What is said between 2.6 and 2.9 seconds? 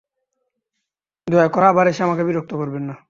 করবেন